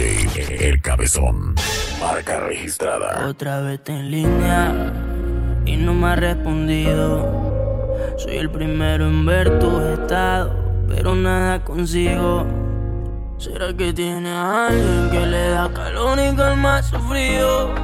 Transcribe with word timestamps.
El 0.00 0.80
Cabezón. 0.80 1.56
Marca 2.00 2.38
registrada. 2.38 3.26
Otra 3.26 3.62
vez 3.62 3.80
en 3.86 4.12
línea 4.12 4.92
y 5.66 5.76
no 5.76 5.92
me 5.92 6.06
ha 6.06 6.14
respondido. 6.14 8.14
Soy 8.16 8.36
el 8.36 8.48
primero 8.48 9.08
en 9.08 9.26
ver 9.26 9.58
tu 9.58 9.80
estado, 9.80 10.54
pero 10.86 11.16
nada 11.16 11.64
consigo. 11.64 12.46
¿Será 13.38 13.76
que 13.76 13.92
tiene 13.92 14.30
alguien 14.30 15.10
que 15.10 15.26
le 15.26 15.50
da 15.50 15.68
calor 15.72 16.16
y 16.20 16.36
calma 16.36 16.80
su 16.80 16.96
frío? 17.00 17.74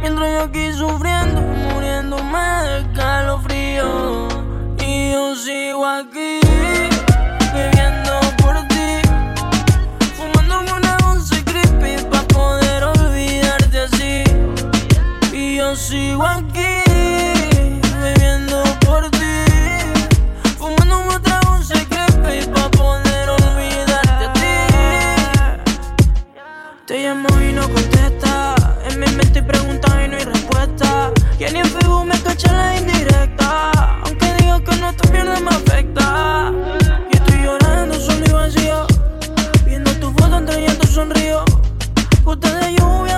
Mientras 0.00 0.32
yo 0.32 0.42
aquí 0.42 0.72
sufriendo, 0.72 1.42
muriéndome 1.72 2.38
de 2.38 2.92
calofrío. 2.92 4.26
Y 4.84 5.12
yo 5.12 5.36
sigo 5.36 5.86
aquí, 5.86 6.39
sigo 15.90 16.24
aquí, 16.24 16.84
viviendo 18.00 18.62
por 18.86 19.10
ti. 19.10 19.42
Fumándome 20.56 21.16
otra 21.16 21.40
once 21.50 21.74
creepy 21.90 22.46
pa' 22.54 22.70
poder 22.70 23.28
olvidarte 23.28 24.24
a 24.26 24.32
ti. 24.32 24.56
Te 26.86 26.94
llamo 27.02 27.28
y 27.42 27.52
no 27.52 27.62
contesta. 27.68 28.54
En 28.88 29.00
mi 29.00 29.06
mente 29.16 29.40
hay 29.40 29.44
preguntas 29.44 29.92
y 30.04 30.08
no 30.08 30.16
hay 30.16 30.24
respuesta. 30.26 31.10
Y 31.40 31.44
en 31.44 31.66
Facebook 31.66 32.04
me 32.06 32.16
cacha 32.22 32.52
la 32.52 32.76
indirecta. 32.76 33.72
Aunque 34.04 34.32
digo 34.38 34.62
que 34.62 34.76
no 34.76 34.92
te 34.94 35.08
pierdes, 35.08 35.40
me 35.42 35.50
afecta. 35.50 36.52
Y 37.10 37.16
estoy 37.16 37.42
llorando 37.42 37.98
solo 37.98 38.24
y 38.26 38.30
vacío. 38.30 38.86
Viendo 39.66 39.90
tu 39.94 40.12
foto 40.12 40.38
entre 40.38 40.64
llanto 40.64 40.86
sonrío. 40.86 41.44
Gota 42.22 42.48
de 42.60 42.74
lluvia 42.76 43.09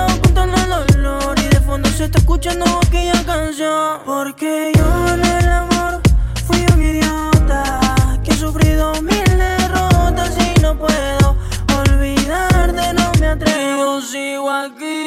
está 2.05 2.19
escuchando 2.19 2.65
aquella 2.85 3.25
canción. 3.25 4.01
Porque 4.05 4.73
yo 4.75 5.15
en 5.15 5.25
el 5.25 5.49
amor 5.49 6.01
fui 6.47 6.65
un 6.75 6.83
idiota. 6.83 7.81
Que 8.25 8.33
he 8.33 8.37
sufrido 8.37 8.93
mil 9.03 9.25
derrotas 9.25 10.37
y 10.39 10.61
no 10.61 10.77
puedo 10.77 11.37
olvidarte, 11.79 12.95
no 12.95 13.13
me 13.21 13.27
atrevo. 13.27 14.01
Sigo 14.01 14.51
aquí, 14.51 15.07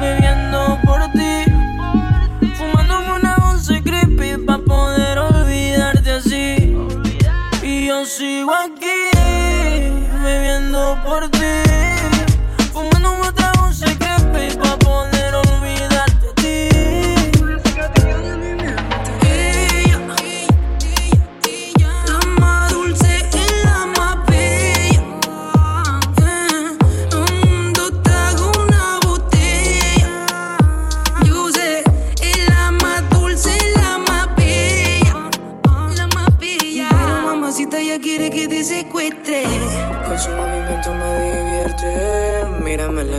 bebiendo 0.00 0.78
por 0.84 1.00
ti. 1.12 1.44
Fumándome 2.56 3.12
una 3.20 3.36
once 3.50 3.82
creepy 3.82 4.44
pa' 4.44 4.58
poder 4.58 5.18
olvidarte 5.18 6.10
así. 6.10 6.76
Y 7.62 7.86
yo 7.86 8.04
sigo 8.04 8.52
aquí, 8.54 9.10
bebiendo 10.22 10.98
por 11.04 11.28
ti. 11.30 11.65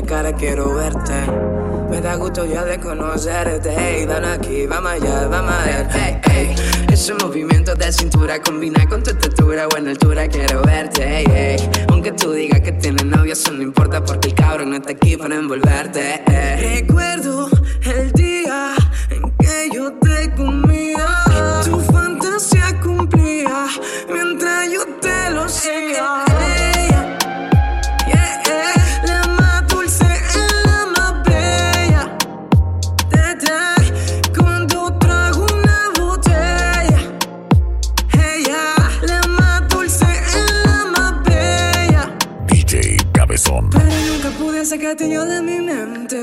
Cara, 0.08 0.34
quiero 0.34 0.74
verte. 0.74 1.14
Me 1.90 2.02
da 2.02 2.16
gusto 2.16 2.46
ya 2.46 2.64
de 2.64 2.80
conocerte. 2.80 3.76
Hey, 3.78 4.06
dan 4.06 4.24
aquí, 4.24 4.66
vamos 4.66 4.94
allá, 4.94 5.28
vamos 5.28 5.52
a 5.52 5.66
ver. 5.66 5.88
Hey, 5.92 6.22
hey. 6.24 6.56
Ese 6.92 7.14
movimiento 7.14 7.76
de 7.76 7.92
cintura 7.92 8.42
combina 8.42 8.88
con 8.88 9.04
tu 9.04 9.12
estatura. 9.12 9.68
Buena 9.68 9.92
altura, 9.92 10.28
quiero 10.28 10.62
verte. 10.64 11.04
Hey, 11.06 11.26
hey. 11.30 11.70
Aunque 11.90 12.14
tú 12.14 12.32
digas 12.32 12.62
que 12.62 12.72
tienes 12.72 13.06
novio, 13.06 13.34
eso 13.34 13.52
no 13.52 13.62
importa 13.62 14.04
porque 14.04 14.30
el 14.30 14.36
cabrón 14.36 14.70
no 14.70 14.78
está 14.78 14.94
aquí 14.94 15.18
para 15.18 15.36
envolverte. 15.36 16.24
hey. 16.26 16.80
Recuerdo 16.82 17.50
el 17.84 18.12
día 18.14 18.76
en 19.10 19.30
que 19.38 19.70
yo 19.74 19.92
te 19.94 20.34
comía. 20.36 21.08
Tu 21.66 21.80
fantasía 21.82 22.80
cumplía 22.82 23.68
mientras 24.10 24.72
yo 24.72 24.86
te 25.02 25.32
lo 25.32 25.44
hacía. 25.44 26.27
Yo 44.96 45.26
de 45.26 45.42
mi 45.42 45.60
mente. 45.60 46.16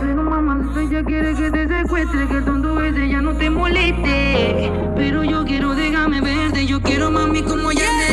Pero 0.00 0.22
mamá, 0.24 0.68
ella 0.80 1.04
quiere 1.04 1.32
que 1.34 1.48
te 1.48 1.68
secuestre, 1.68 2.26
que 2.26 2.36
el 2.38 2.44
tonto 2.44 2.82
ese 2.82 3.08
ya 3.08 3.22
no 3.22 3.36
te 3.36 3.48
moleste. 3.48 4.72
Pero 4.96 5.22
yo 5.22 5.44
quiero, 5.44 5.74
déjame 5.76 6.20
verte, 6.20 6.66
yo 6.66 6.82
quiero 6.82 7.12
mami 7.12 7.42
como 7.42 7.70
ya 7.70 7.82
llame 7.82 8.03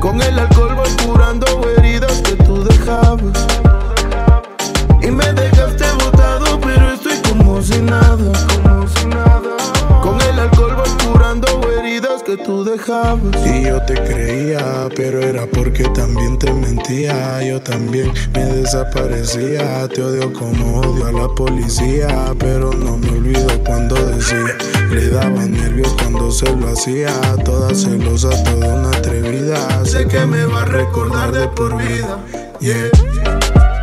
Con 0.00 0.22
el 0.22 0.38
alcohol 0.38 0.74
voy 0.76 0.90
curando 1.04 1.46
heridas 1.76 2.20
que 2.22 2.36
tú 2.36 2.62
dejabas. 2.62 3.46
Y 5.02 5.10
me 5.10 5.32
dejaste 5.32 5.84
botado, 6.04 6.60
pero 6.60 6.92
estoy 6.92 7.16
como 7.28 7.60
si 7.60 7.80
nada. 7.80 8.32
Con 10.02 10.20
el 10.20 10.38
alcohol 10.38 10.76
voy 10.76 10.90
curando 11.04 11.48
heridas 11.76 12.22
que 12.22 12.36
tú 12.36 12.62
dejabas. 12.62 13.44
Y 13.44 13.64
yo 13.64 13.82
te 13.82 13.94
pero 14.88 15.20
era 15.20 15.46
porque 15.46 15.84
también 15.90 16.38
te 16.38 16.52
mentía. 16.52 17.42
Yo 17.42 17.60
también 17.60 18.12
me 18.34 18.44
desaparecía. 18.44 19.88
Te 19.88 20.02
odio 20.02 20.32
como 20.32 20.80
odio 20.80 21.06
a 21.06 21.12
la 21.12 21.28
policía, 21.28 22.34
pero 22.38 22.72
no 22.72 22.96
me 22.96 23.10
olvido 23.10 23.62
cuando 23.64 23.94
decía. 23.94 24.56
Le 24.90 25.08
daba 25.08 25.44
nervios 25.44 25.94
cuando 26.00 26.30
se 26.30 26.54
lo 26.56 26.68
hacía. 26.68 27.12
Toda 27.44 27.74
celosa, 27.74 28.30
toda 28.44 28.74
una 28.74 28.88
atrevida. 28.88 29.84
Sé 29.84 30.06
que 30.06 30.24
me 30.26 30.44
va 30.46 30.62
a 30.62 30.66
recordar 30.66 31.32
de 31.32 31.48
por 31.48 31.76
vida. 31.76 32.18
Yeah. 32.60 32.90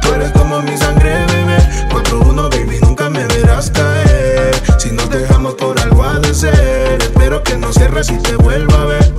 Tú 0.01 0.13
eres 0.13 0.31
como 0.31 0.61
mi 0.61 0.77
sangre, 0.77 1.25
bebé. 1.27 1.57
4-1, 1.91 2.49
baby, 2.49 2.79
nunca 2.81 3.09
me 3.09 3.25
verás 3.25 3.69
caer. 3.71 4.55
Si 4.77 4.91
nos 4.91 5.09
dejamos 5.09 5.55
por 5.55 5.79
algo 5.79 6.03
ha 6.03 6.19
de. 6.19 6.29
Espero 6.99 7.43
que 7.43 7.57
no 7.57 7.73
cierres 7.73 8.09
y 8.09 8.17
te 8.17 8.35
vuelva 8.35 8.81
a 8.81 8.85
ver. 8.85 9.18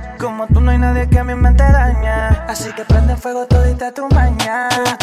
Como 0.41 0.53
tú 0.55 0.61
no 0.61 0.71
hay 0.71 0.79
nadie 0.79 1.07
que 1.07 1.19
a 1.19 1.23
mi 1.23 1.35
mente 1.35 1.61
daña. 1.61 2.29
Así 2.47 2.71
que 2.71 2.83
prende 2.83 3.15
fuego 3.15 3.45
todita 3.45 3.91
tu 3.91 4.07
mañana. 4.09 4.97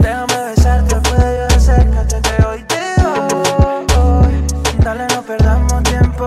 Déjame 0.00 0.34
besarte, 0.48 0.96
puede 0.96 1.38
yo 1.38 1.56
acércate 1.56 2.20
que 2.22 2.44
hoy 2.44 2.64
te 2.64 3.00
doy. 3.94 4.44
Dale, 4.78 5.06
no 5.14 5.22
perdamos 5.22 5.80
tiempo, 5.84 6.26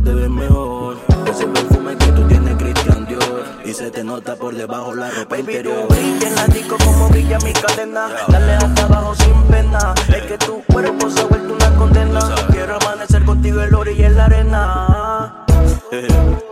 tú 0.00 0.04
te 0.04 0.14
ves 0.14 0.30
mejor. 0.30 0.96
Ese 1.26 1.46
perfume 1.46 1.96
que 1.96 2.06
tú 2.06 2.22
tienes, 2.26 2.56
Christian 2.56 3.06
Dior. 3.06 3.44
Y 3.64 3.72
se 3.72 3.90
te 3.90 4.04
nota 4.04 4.36
por 4.36 4.54
debajo 4.54 4.94
la 4.94 5.10
ropa 5.10 5.36
Baby, 5.36 5.44
tú 5.44 5.50
interior. 5.50 5.88
brillas 5.88 6.24
en 6.24 6.34
la 6.34 6.46
disco 6.46 6.76
como 6.84 7.08
brilla 7.08 7.38
mi 7.38 7.52
cadena. 7.52 8.08
Dale 8.28 8.52
hasta 8.54 8.84
abajo 8.84 9.14
sin 9.14 9.42
pena. 9.44 9.94
Es 10.08 10.22
que 10.22 10.38
tu 10.38 10.62
cuerpo 10.64 11.10
se 11.10 11.20
ha 11.20 11.24
vuelto 11.24 11.54
una 11.54 11.76
condena. 11.76 12.20
Quiero 12.50 12.76
amanecer 12.76 13.24
contigo 13.24 13.62
en 13.62 13.70
la 13.70 13.78
orilla 13.78 14.02
y 14.02 14.04
en 14.04 14.16
la 14.16 14.24
arena. 14.24 15.46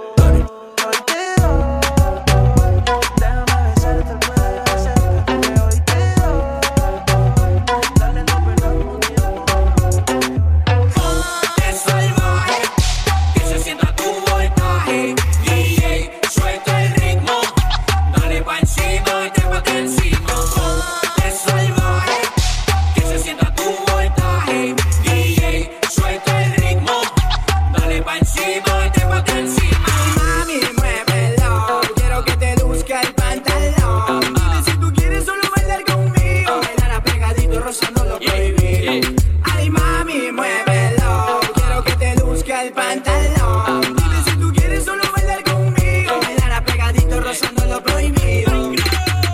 encima 28.21 28.87
y 28.87 28.91
trépate 28.91 29.39
encima. 29.39 29.87
Mami, 30.17 30.61
muévelo. 30.77 31.81
Quiero 31.97 32.25
que 32.25 32.37
te 32.37 32.57
luzca 32.57 33.01
el 33.01 33.15
pantalón. 33.15 34.21
Dime 34.35 34.63
si 34.65 34.73
tú 34.79 34.93
quieres 34.93 35.25
solo 35.25 35.43
bailar 35.57 35.85
conmigo. 35.85 36.61
Bailar 36.63 36.91
apegadito, 36.93 37.61
rozando 37.61 38.05
lo 38.05 38.19
prohibido. 38.19 39.09
Ay, 39.45 39.71
mami, 39.71 40.33
muévelo. 40.33 41.41
Quiero 41.55 41.85
que 41.85 41.93
te 41.93 42.17
luzca 42.17 42.63
el 42.63 42.73
pantalón. 42.73 43.97
Dime 43.97 44.23
si 44.25 44.37
tú 44.37 44.53
quieres 44.53 44.85
solo 44.85 45.03
bailar 45.15 45.43
conmigo. 45.45 46.21
Bailar 46.23 46.53
apegadito, 46.53 47.21
rozando 47.21 47.65
lo 47.67 47.83
prohibido. 47.83 48.71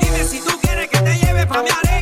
Dime 0.01 0.25
si 0.29 0.41
tú 0.41 0.59
quieres 0.61 0.89
que 0.89 0.99
te 0.99 1.19
lleve 1.19 1.47
pa' 1.47 1.63
mi 1.63 1.71
harén. 1.71 1.94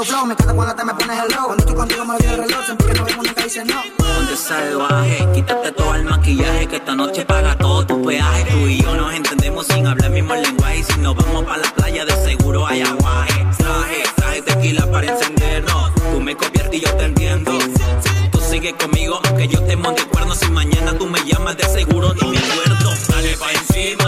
Me 0.00 0.06
encanta 0.32 0.54
cuando 0.54 0.74
te 0.74 0.84
me 0.84 0.94
pones 0.94 1.18
el 1.18 1.28
low. 1.36 1.44
Cuando 1.44 1.62
estoy 1.62 1.76
contigo 1.76 2.04
me 2.06 2.14
olvido 2.14 2.32
el 2.32 2.38
reloj. 2.38 2.64
Siempre 2.64 2.86
que 2.86 2.94
nos 2.94 3.06
vemos 3.06 3.26
nunca 3.26 3.44
dices 3.44 3.66
no. 3.66 3.82
Ponte 3.98 4.34
salvaje, 4.34 5.28
quítate 5.34 5.72
todo 5.72 5.94
el 5.94 6.04
maquillaje 6.04 6.66
que 6.68 6.76
esta 6.76 6.94
noche 6.94 7.26
paga 7.26 7.58
todo 7.58 7.84
tu 7.84 8.02
peaje. 8.02 8.44
Tú 8.50 8.66
y 8.66 8.82
yo 8.82 8.94
nos 8.94 9.12
entendemos 9.12 9.66
sin 9.66 9.86
hablar 9.86 10.06
el 10.06 10.12
mismo 10.12 10.34
lenguaje. 10.34 10.78
Y 10.78 10.84
si 10.84 10.98
nos 11.00 11.14
vamos 11.16 11.44
para 11.44 11.58
la 11.58 11.74
playa, 11.74 12.06
de 12.06 12.12
seguro 12.12 12.66
hay 12.66 12.80
aguaje. 12.80 13.46
Traje, 13.58 14.02
traje 14.16 14.40
tequila 14.40 14.90
para 14.90 15.06
encendernos. 15.06 15.94
Tú 15.94 16.18
me 16.18 16.34
conviertes 16.34 16.80
y 16.80 16.82
yo 16.82 16.96
te 16.96 17.04
entiendo. 17.04 17.52
Tú 18.32 18.40
sigues 18.40 18.72
conmigo, 18.82 19.20
aunque 19.22 19.48
yo 19.48 19.62
te 19.64 19.76
monte 19.76 20.02
cuernos. 20.06 20.38
Si 20.38 20.50
mañana 20.50 20.96
tú 20.96 21.08
me 21.08 21.22
llamas, 21.26 21.58
de 21.58 21.64
seguro 21.64 22.14
ni 22.14 22.26
me 22.26 22.38
acuerdo. 22.38 22.90
Dale 23.10 23.36
pa' 23.36 23.52
encima, 23.52 23.99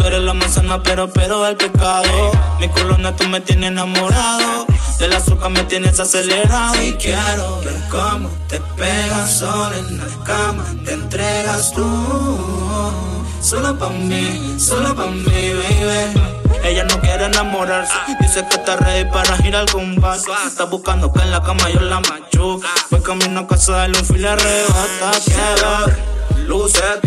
Tú 0.00 0.06
eres 0.06 0.22
la 0.22 0.32
manzana, 0.32 0.82
pero, 0.82 1.12
pero 1.12 1.46
el 1.46 1.56
pecado. 1.56 2.32
Mi 2.58 2.70
colona, 2.70 3.14
tú 3.14 3.28
me 3.28 3.38
tienes 3.42 3.68
enamorado. 3.70 4.66
Del 4.98 5.12
azúcar 5.12 5.50
me 5.50 5.62
tienes 5.64 6.00
acelerado. 6.00 6.82
Y 6.82 6.94
quiero 6.94 7.60
ver 7.60 7.76
cómo 7.90 8.30
te 8.48 8.60
pegas 8.78 9.30
sola 9.30 9.76
en 9.76 9.98
la 9.98 10.24
cama. 10.24 10.64
Te 10.86 10.94
entregas 10.94 11.72
tú. 11.72 11.84
Solo 13.42 13.78
pa' 13.78 13.90
mí, 13.90 14.58
solo 14.58 14.96
pa' 14.96 15.08
mí, 15.08 15.22
baby. 15.26 16.18
Ella 16.64 16.84
no 16.84 16.98
quiere 17.02 17.26
enamorarse. 17.26 17.92
Dice 18.20 18.46
que 18.48 18.56
está 18.56 18.76
ready 18.76 19.04
para 19.10 19.36
girar 19.36 19.70
con 19.70 19.96
bar. 19.96 20.18
Está 20.46 20.64
buscando 20.64 21.12
que 21.12 21.20
en 21.20 21.30
la 21.30 21.42
cama 21.42 21.68
yo 21.68 21.80
la 21.80 22.00
machuque. 22.00 22.66
Voy 22.90 23.02
camino 23.02 23.40
a 23.40 23.46
casa 23.46 23.86
de 23.86 23.98
un 23.98 24.04
fil 24.06 24.26
arrebata. 24.26 25.10
Quiero 25.26 26.46
luces. 26.46 27.00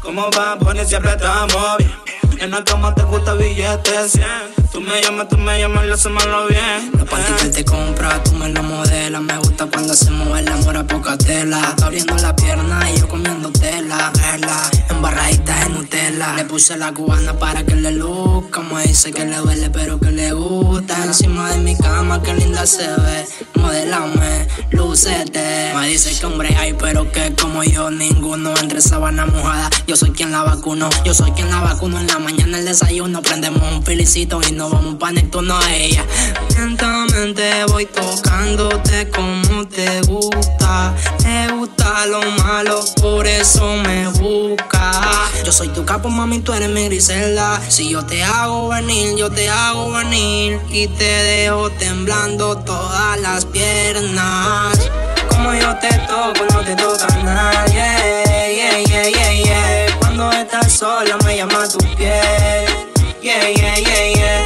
Como 0.00 0.30
va, 0.30 0.58
pone 0.58 0.86
siempre 0.86 1.10
estamos 1.10 1.76
bien. 1.76 2.09
En 2.40 2.50
la 2.52 2.64
cama 2.64 2.94
te 2.94 3.02
gusta 3.02 3.34
billetes 3.34 4.12
100. 4.12 4.24
Tú 4.72 4.80
me 4.80 5.02
llamas, 5.02 5.28
tú 5.28 5.36
me 5.36 5.60
llamas, 5.60 5.84
lo 5.84 5.94
hacemos 5.94 6.24
bien. 6.48 6.90
La 6.96 7.04
panty 7.04 7.32
que 7.34 7.48
te 7.50 7.64
compra, 7.66 8.22
tú 8.22 8.32
me 8.32 8.48
lo 8.48 8.62
modelas. 8.62 9.20
Me 9.20 9.36
gusta 9.36 9.66
cuando 9.66 9.92
hacemos 9.92 10.38
el 10.38 10.48
amor 10.48 10.78
a 10.78 10.84
poca 10.84 11.18
tela. 11.18 11.60
Está 11.68 11.86
abriendo 11.86 12.14
la 12.16 12.34
pierna 12.34 12.90
y 12.90 12.98
yo 12.98 13.08
comiendo 13.08 13.52
tela. 13.52 14.10
Verla, 14.14 14.70
embarradita 14.88 15.66
en 15.66 15.74
Nutella. 15.74 16.34
Le 16.34 16.44
puse 16.46 16.78
la 16.78 16.94
cubana 16.94 17.34
para 17.34 17.62
que 17.62 17.74
le 17.74 17.90
luzca. 17.90 18.60
Me 18.62 18.84
dice 18.84 19.12
que 19.12 19.26
le 19.26 19.36
duele, 19.36 19.68
pero 19.68 20.00
que 20.00 20.10
le 20.10 20.32
gusta. 20.32 21.04
Encima 21.04 21.50
de 21.50 21.58
mi 21.58 21.76
cama, 21.76 22.22
qué 22.22 22.32
linda 22.32 22.64
se 22.66 22.86
ve. 22.86 23.26
Modelame, 23.60 24.48
lucete. 24.70 25.72
Me 25.74 25.88
dice 25.88 26.18
que 26.18 26.26
hombre 26.26 26.56
hay, 26.56 26.72
pero 26.74 27.10
que 27.12 27.34
como 27.34 27.62
yo, 27.62 27.90
ninguno 27.90 28.54
entre 28.60 28.80
sábana 28.80 29.26
mojada. 29.26 29.70
Yo 29.86 29.96
soy 29.96 30.10
quien 30.10 30.32
la 30.32 30.42
vacuno, 30.42 30.88
yo 31.04 31.14
soy 31.14 31.32
quien 31.32 31.50
la 31.50 31.60
vacuno. 31.60 32.00
En 32.00 32.06
la 32.06 32.18
mañana 32.18 32.58
el 32.58 32.64
desayuno, 32.64 33.22
prendemos 33.22 33.62
un 33.72 33.82
felicito 33.82 34.40
y 34.48 34.52
nos 34.52 34.70
vamos 34.70 34.96
pa' 34.96 35.12
Neptuno 35.12 35.56
a 35.58 35.74
ella. 35.74 36.04
Lentamente 36.56 37.64
voy 37.66 37.86
tocándote 37.86 39.10
como 39.10 39.66
te 39.68 40.00
gusta. 40.02 40.94
Te 41.18 41.52
gusta 41.52 42.06
lo 42.06 42.22
malo, 42.42 42.84
por 43.00 43.26
eso 43.26 43.76
me 43.76 44.08
busca. 44.08 44.69
Yo 45.50 45.56
soy 45.56 45.68
tu 45.70 45.84
capo, 45.84 46.08
mami, 46.08 46.38
tú 46.38 46.52
eres 46.52 46.68
mi 46.68 46.84
Griselda. 46.84 47.60
Si 47.68 47.88
yo 47.88 48.06
te 48.06 48.22
hago 48.22 48.68
venir, 48.68 49.16
yo 49.16 49.30
te 49.30 49.48
hago 49.48 49.90
venir. 49.90 50.60
Y 50.70 50.86
te 50.86 51.04
dejo 51.04 51.70
temblando 51.70 52.56
todas 52.58 53.18
las 53.18 53.46
piernas. 53.46 54.78
Como 55.28 55.52
yo 55.52 55.76
te 55.78 55.88
toco, 56.06 56.44
no 56.52 56.60
te 56.60 56.76
toca 56.76 57.08
nadie. 57.24 57.74
Yeah, 57.74 58.78
yeah, 58.84 59.08
yeah, 59.08 59.32
yeah. 59.32 59.98
Cuando 59.98 60.30
estás 60.30 60.70
sola, 60.72 61.16
me 61.24 61.38
llama 61.38 61.66
tu 61.66 61.78
piel. 61.96 62.68
Yeah, 63.20 63.50
yeah, 63.50 63.74
yeah, 63.74 64.14
yeah. 64.14 64.39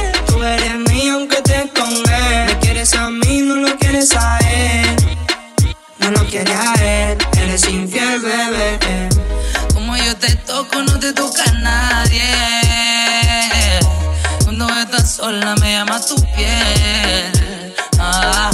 Sola, 15.25 15.55
me 15.55 15.71
llama 15.71 15.99
tu 16.05 16.15
piel. 16.35 17.73
Ah, 17.99 18.51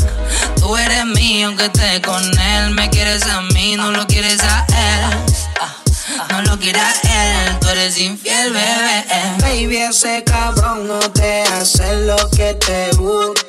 tú 0.60 0.78
eres 0.78 1.06
mío, 1.06 1.48
aunque 1.48 1.66
esté 1.66 2.02
con 2.02 2.24
él. 2.24 2.72
Me 2.72 2.90
quieres 2.90 3.24
a 3.28 3.42
mí, 3.54 3.76
no 3.76 3.92
lo 3.92 4.08
quieres 4.08 4.42
a 4.42 4.66
él. 4.70 5.04
Ah, 5.60 5.76
no 6.30 6.42
lo 6.44 6.58
quieres 6.58 6.82
a 6.82 7.46
él, 7.46 7.60
tú 7.60 7.68
eres 7.70 7.98
infiel, 7.98 8.54
bebé. 8.54 9.06
Baby, 9.40 9.78
ese 9.78 10.24
cabrón 10.24 10.88
no 10.88 11.00
te 11.00 11.44
hace 11.44 12.06
lo 12.06 12.30
que 12.30 12.54
te 12.54 12.92
gusta. 12.96 13.41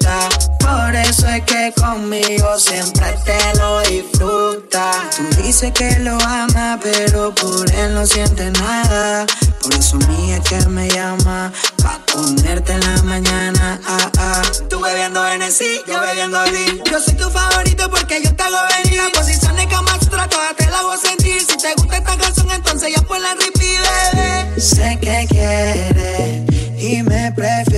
Que 1.62 1.72
conmigo 1.80 2.58
siempre 2.58 3.14
te 3.24 3.38
lo 3.56 3.82
disfruta. 3.82 4.90
Tú 5.16 5.42
dices 5.42 5.70
que 5.70 5.96
lo 6.00 6.18
ama, 6.20 6.76
pero 6.82 7.32
por 7.32 7.70
él 7.70 7.94
no 7.94 8.04
siente 8.04 8.50
nada. 8.50 9.24
Por 9.62 9.72
eso 9.72 9.96
mí 10.08 10.32
es 10.32 10.40
que 10.40 10.58
me 10.68 10.88
llama. 10.88 11.52
Pa' 11.80 12.00
ponerte 12.12 12.72
en 12.72 12.80
la 12.80 13.02
mañana. 13.04 13.80
Ah, 13.86 14.10
ah. 14.18 14.42
Tú 14.68 14.80
bebiendo 14.80 15.24
Hennessy, 15.24 15.82
yo 15.86 16.00
bebiendo 16.00 16.44
Lee. 16.46 16.82
Yo 16.90 16.98
soy 16.98 17.14
tu 17.14 17.30
favorito 17.30 17.88
porque 17.88 18.20
yo 18.20 18.34
te 18.34 18.42
hago 18.42 18.58
venir. 18.82 19.00
La 19.00 19.10
posición 19.10 19.54
de 19.54 19.68
cama 19.68 19.94
extra, 19.94 20.28
toda 20.28 20.54
te 20.54 20.66
la 20.66 20.80
hago 20.80 20.96
sentir. 20.96 21.42
Si 21.42 21.56
te 21.56 21.74
gusta 21.76 21.98
esta 21.98 22.16
canción, 22.16 22.50
entonces 22.50 22.92
ya 22.92 23.02
pues 23.02 23.22
la 23.22 23.34
repeat. 23.34 24.58
Sé 24.58 24.98
que 25.00 25.28
quieres 25.28 26.42
y 26.76 27.04
me 27.04 27.30
prefieres. 27.30 27.71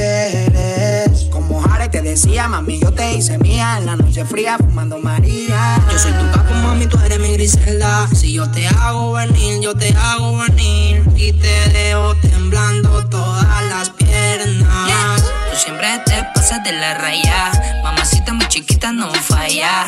Decía, 2.14 2.46
mami, 2.46 2.78
yo 2.78 2.92
te 2.92 3.14
hice 3.14 3.38
mía. 3.38 3.78
En 3.78 3.86
la 3.86 3.96
noche 3.96 4.24
fría, 4.24 4.56
fumando 4.56 4.98
María. 4.98 5.82
Yo 5.90 5.98
soy 5.98 6.12
tu 6.12 6.30
capo, 6.30 6.54
mami, 6.54 6.86
tú 6.86 6.96
eres 7.04 7.18
mi 7.18 7.32
Griselda. 7.32 8.06
Si 8.14 8.34
yo 8.34 8.48
te 8.52 8.68
hago 8.68 9.14
venir, 9.14 9.60
yo 9.60 9.74
te 9.74 9.92
hago 9.96 10.38
venir. 10.38 11.02
Y 11.16 11.32
te 11.32 11.68
dejo 11.70 12.14
temblando 12.18 13.04
todas 13.08 13.64
las 13.64 13.90
piernas. 13.90 15.24
Tú 15.24 15.56
siempre 15.56 15.88
te 16.06 16.24
pasas 16.32 16.62
de 16.62 16.70
la 16.70 16.94
raya. 16.94 17.50
Mamacita 17.82 18.32
muy 18.32 18.46
chiquita, 18.46 18.92
no 18.92 19.12
falla. 19.12 19.84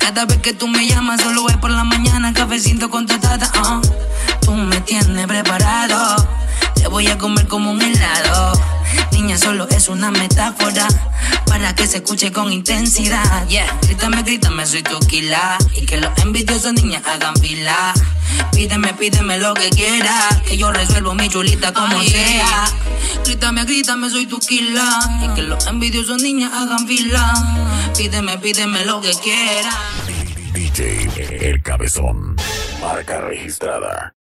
Cada 0.00 0.24
vez 0.24 0.38
que 0.38 0.54
tú 0.54 0.66
me 0.66 0.88
llamas, 0.88 1.20
solo 1.20 1.48
es 1.48 1.56
por 1.58 1.70
la 1.70 1.84
mañana, 1.84 2.32
cafecito 2.32 2.90
con 2.90 3.06
tu 3.06 3.16
tata. 3.20 3.48
ah. 3.54 3.80
Tú 4.40 4.54
me 4.54 4.80
tienes 4.80 5.24
preparado. 5.28 6.16
Te 6.74 6.88
voy 6.88 7.06
a 7.06 7.16
comer 7.16 7.46
como 7.46 7.70
un 7.70 7.80
helado. 7.80 8.77
Niña, 9.12 9.38
solo 9.38 9.68
es 9.68 9.88
una 9.88 10.10
metáfora 10.10 10.86
para 11.46 11.74
que 11.74 11.86
se 11.86 11.98
escuche 11.98 12.32
con 12.32 12.52
intensidad. 12.52 13.46
Yeah, 13.48 13.66
grítame, 13.82 14.22
grítame, 14.22 14.66
soy 14.66 14.82
tu 14.82 14.98
kila. 15.00 15.58
Y 15.74 15.86
que 15.86 15.96
los 15.96 16.16
envidiosos 16.18 16.72
niñas 16.74 17.02
hagan 17.06 17.36
fila. 17.36 17.94
Pídeme, 18.52 18.94
pídeme 18.94 19.38
lo 19.38 19.54
que 19.54 19.70
quieras. 19.70 20.42
Que 20.46 20.56
yo 20.56 20.72
resuelvo 20.72 21.14
mi 21.14 21.28
chulita 21.28 21.72
como 21.72 22.02
sea. 22.02 22.64
Grítame, 23.24 23.64
grítame, 23.64 24.10
soy 24.10 24.26
tu 24.26 24.38
kila. 24.38 25.00
Y 25.22 25.34
que 25.34 25.42
los 25.42 25.66
envidiosos 25.66 26.22
niñas 26.22 26.52
hagan 26.52 26.86
fila. 26.86 27.34
Pídeme, 27.96 28.38
pídeme 28.38 28.84
lo 28.84 29.00
que 29.00 29.12
quieras. 29.22 29.74
DJ 30.52 31.48
El 31.48 31.62
Cabezón. 31.62 32.36
Marca 32.80 33.20
registrada. 33.20 34.17